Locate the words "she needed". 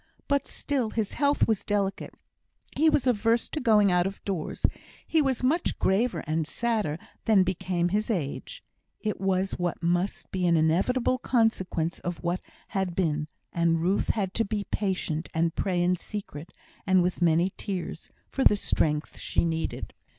19.19-19.93